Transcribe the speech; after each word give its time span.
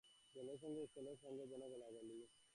জলের 0.35 0.57
সঙ্গে 0.63 0.81
স্থলের 0.87 1.17
সঙ্গে 1.23 1.43
যেন 1.51 1.61
গলাগলি। 1.71 2.17